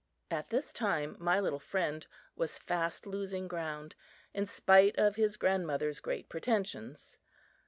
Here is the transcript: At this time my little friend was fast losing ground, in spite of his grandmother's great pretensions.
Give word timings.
At 0.31 0.49
this 0.49 0.73
time 0.73 1.15
my 1.19 1.39
little 1.39 1.59
friend 1.59 2.07
was 2.35 2.57
fast 2.57 3.05
losing 3.05 3.47
ground, 3.47 3.93
in 4.33 4.47
spite 4.47 4.97
of 4.97 5.15
his 5.15 5.37
grandmother's 5.37 5.99
great 5.99 6.27
pretensions. 6.27 7.19